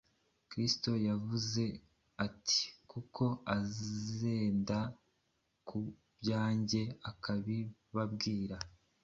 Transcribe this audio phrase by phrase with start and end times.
[0.49, 1.63] Kristo yaravuze
[2.25, 2.61] ati,”
[2.91, 3.23] Kuko
[3.57, 4.79] azenda
[5.67, 5.79] ku
[6.19, 8.57] byanjye akabibabwira.